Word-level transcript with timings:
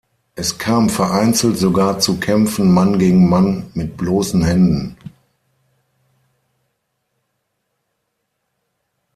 Es 0.33 0.57
kam 0.57 0.89
vereinzelt 0.89 1.59
sogar 1.59 1.99
zu 1.99 2.17
Kämpfen 2.19 2.73
„Mann 2.73 2.97
gegen 2.97 3.29
Mann“ 3.29 3.69
mit 3.75 3.97
bloßen 3.97 4.43
Händen. 4.43 4.97